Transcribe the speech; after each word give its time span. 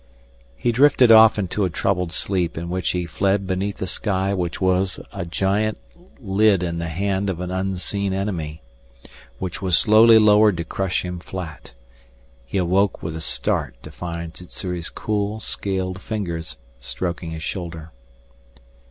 He 0.55 0.71
drifted 0.71 1.11
off 1.11 1.37
into 1.37 1.63
a 1.63 1.69
troubled 1.69 2.11
sleep 2.11 2.57
in 2.57 2.71
which 2.71 2.89
he 2.89 3.05
fled 3.05 3.45
beneath 3.45 3.79
a 3.83 3.85
sky 3.85 4.33
which 4.33 4.59
was 4.59 4.99
a 5.13 5.27
giant 5.27 5.77
lid 6.19 6.63
in 6.63 6.79
the 6.79 6.87
hand 6.87 7.29
of 7.29 7.39
an 7.39 7.51
unseen 7.51 8.11
enemy, 8.11 8.63
a 8.63 9.05
lid 9.05 9.11
which 9.37 9.61
was 9.61 9.77
slowly 9.77 10.17
lowered 10.17 10.57
to 10.57 10.63
crush 10.63 11.05
him 11.05 11.19
flat. 11.19 11.75
He 12.47 12.57
awoke 12.57 13.03
with 13.03 13.15
a 13.15 13.21
start 13.21 13.75
to 13.83 13.91
find 13.91 14.33
Sssuri's 14.33 14.89
cool, 14.89 15.39
scaled 15.39 16.01
fingers 16.01 16.57
stroking 16.79 17.29
his 17.29 17.43
shoulder. 17.43 17.91